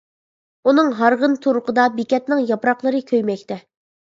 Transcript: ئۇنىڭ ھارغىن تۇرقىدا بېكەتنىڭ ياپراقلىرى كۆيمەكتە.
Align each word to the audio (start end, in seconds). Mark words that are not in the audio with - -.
ئۇنىڭ 0.71 0.87
ھارغىن 1.01 1.35
تۇرقىدا 1.43 1.83
بېكەتنىڭ 1.99 2.43
ياپراقلىرى 2.53 3.05
كۆيمەكتە. 3.15 3.61